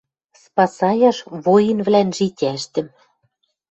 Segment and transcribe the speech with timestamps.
[0.43, 2.87] Спасаяш воинвлӓн житяштӹм